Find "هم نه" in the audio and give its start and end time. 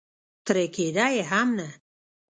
1.31-1.67